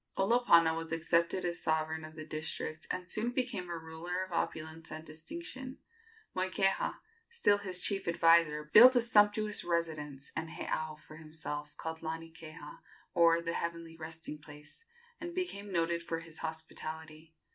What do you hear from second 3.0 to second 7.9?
soon became a ruler of opulence and distinction. Moikeha, still his